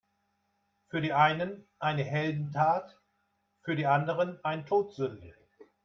[0.87, 2.97] Für die einen eine Heldentat,
[3.61, 5.35] für die anderen ein Todsünde.